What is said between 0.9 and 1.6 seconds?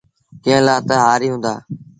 هآريٚ هُݩدآ۔